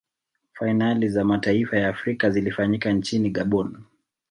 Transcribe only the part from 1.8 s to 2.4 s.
afrika